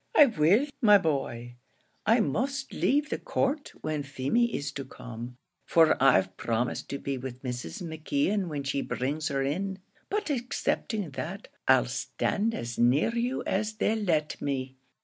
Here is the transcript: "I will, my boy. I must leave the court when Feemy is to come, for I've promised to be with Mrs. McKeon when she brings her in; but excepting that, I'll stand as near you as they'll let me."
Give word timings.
"I 0.15 0.25
will, 0.25 0.65
my 0.81 0.97
boy. 0.97 1.57
I 2.07 2.21
must 2.21 2.73
leave 2.73 3.11
the 3.11 3.19
court 3.19 3.71
when 3.81 4.01
Feemy 4.01 4.45
is 4.55 4.71
to 4.71 4.83
come, 4.83 5.37
for 5.63 5.95
I've 6.01 6.35
promised 6.37 6.89
to 6.89 6.97
be 6.97 7.19
with 7.19 7.43
Mrs. 7.43 7.83
McKeon 7.83 8.47
when 8.47 8.63
she 8.63 8.81
brings 8.81 9.27
her 9.27 9.43
in; 9.43 9.77
but 10.09 10.31
excepting 10.31 11.11
that, 11.11 11.49
I'll 11.67 11.85
stand 11.85 12.55
as 12.55 12.79
near 12.79 13.13
you 13.15 13.43
as 13.45 13.73
they'll 13.73 14.01
let 14.03 14.41
me." 14.41 14.75